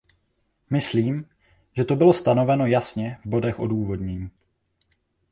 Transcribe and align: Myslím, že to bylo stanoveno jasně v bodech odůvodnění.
Myslím, 0.69 1.25
že 1.73 1.85
to 1.85 1.95
bylo 1.95 2.13
stanoveno 2.13 2.65
jasně 2.65 3.17
v 3.21 3.27
bodech 3.27 3.59
odůvodnění. 3.59 4.29